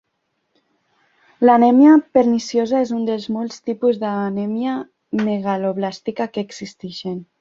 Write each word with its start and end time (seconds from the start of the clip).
L'anèmia 1.49 1.91
perniciosa 2.17 2.81
és 2.85 2.93
un 2.99 3.03
dels 3.09 3.27
molts 3.35 3.61
tipus 3.71 3.99
d'anèmia 4.05 4.79
megaloblàstica 5.23 6.29
que 6.33 6.47
existeixen. 6.49 7.23